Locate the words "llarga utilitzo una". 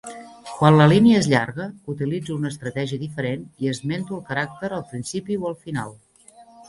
1.33-2.51